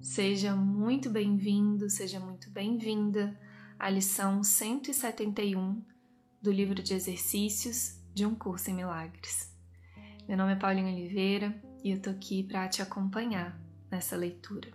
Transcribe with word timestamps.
Seja 0.00 0.54
muito 0.54 1.10
bem-vindo, 1.10 1.90
seja 1.90 2.20
muito 2.20 2.48
bem-vinda 2.50 3.36
à 3.76 3.90
lição 3.90 4.44
171 4.44 5.82
do 6.40 6.52
livro 6.52 6.80
de 6.80 6.94
exercícios 6.94 7.98
de 8.14 8.24
um 8.24 8.32
curso 8.32 8.70
em 8.70 8.74
milagres. 8.74 9.52
Meu 10.28 10.36
nome 10.36 10.52
é 10.52 10.56
Paulinha 10.56 10.94
Oliveira 10.94 11.52
e 11.82 11.90
eu 11.90 12.00
tô 12.00 12.10
aqui 12.10 12.44
para 12.44 12.68
te 12.68 12.80
acompanhar 12.80 13.60
nessa 13.90 14.16
leitura. 14.16 14.70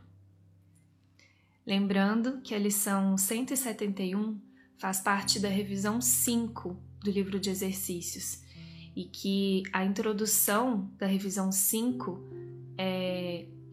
Lembrando 1.65 2.41
que 2.41 2.53
a 2.53 2.59
lição 2.59 3.17
171 3.17 4.37
faz 4.77 4.99
parte 4.99 5.39
da 5.39 5.47
revisão 5.47 6.01
5 6.01 6.77
do 7.01 7.09
livro 7.09 7.39
de 7.39 7.49
exercícios 7.49 8.43
e 8.93 9.05
que 9.05 9.63
a 9.71 9.85
introdução 9.85 10.91
da 10.97 11.07
revisão 11.07 11.49
5 11.49 12.21
é 12.41 12.42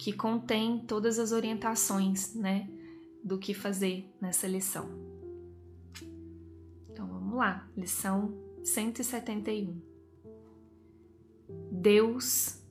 que 0.00 0.14
contém 0.14 0.78
todas 0.78 1.18
as 1.18 1.30
orientações, 1.30 2.34
né, 2.34 2.66
do 3.22 3.38
que 3.38 3.52
fazer 3.52 4.10
nessa 4.18 4.46
lição. 4.48 4.88
Então 6.88 7.06
vamos 7.06 7.36
lá, 7.36 7.68
lição 7.76 8.32
171. 8.64 9.78
Deus 11.70 12.62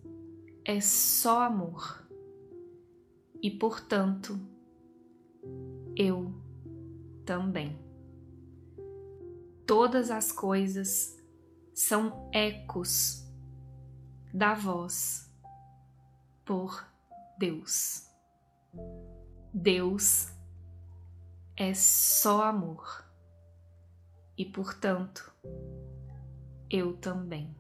é 0.65 0.81
só 0.81 1.43
amor 1.43 2.03
e, 3.43 3.51
portanto, 3.51 4.39
eu 5.95 6.33
também. 7.23 7.77
Todas 9.67 10.09
as 10.09 10.31
coisas 10.31 11.15
são 11.75 12.27
ecos 12.33 13.23
da 14.33 14.55
voz 14.55 15.31
por 16.43 16.89
Deus. 17.39 18.05
Deus 19.53 20.27
é 21.55 21.73
só 21.73 22.43
amor 22.43 23.09
e, 24.37 24.43
portanto, 24.43 25.33
eu 26.69 26.97
também. 26.97 27.55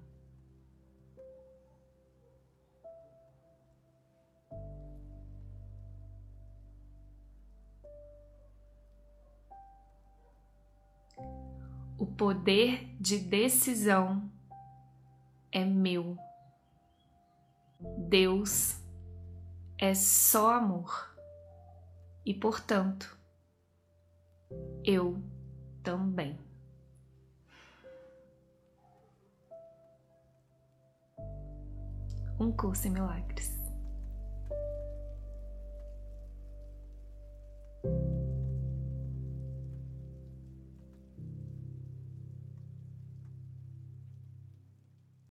O 11.97 12.05
poder 12.05 12.97
de 12.99 13.17
decisão 13.17 14.29
é 15.53 15.63
meu. 15.63 16.17
Deus 18.09 18.78
é 19.79 19.95
só 19.95 20.51
amor 20.51 21.15
e, 22.25 22.33
portanto, 22.33 23.17
eu 24.83 25.21
também. 25.81 26.37
Um 32.39 32.51
curso 32.51 32.87
em 32.87 32.91
milagres. 32.91 33.58